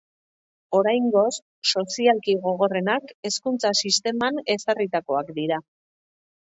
Oriangoz, 0.77 1.33
sozialki 1.73 2.35
gogorrenak 2.47 3.13
hezkuntza 3.31 3.73
sisteman 3.85 4.43
ezarritakoak 4.59 5.35
dira. 5.41 5.65